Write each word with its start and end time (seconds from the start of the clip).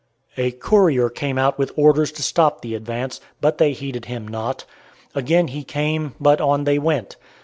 A 0.35 0.49
courier 0.49 1.11
came 1.11 1.37
out 1.37 1.59
with 1.59 1.73
orders 1.77 2.11
to 2.13 2.23
stop 2.23 2.61
the 2.61 2.73
advance, 2.73 3.21
but 3.39 3.59
they 3.59 3.71
heeded 3.71 4.05
him 4.05 4.27
not. 4.27 4.65
Again 5.13 5.49
he 5.49 5.63
came, 5.63 6.15
but 6.19 6.41
on 6.41 6.63
they 6.63 6.79
went. 6.79 7.17